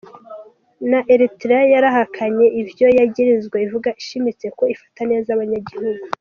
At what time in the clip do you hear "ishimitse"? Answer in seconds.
4.01-4.45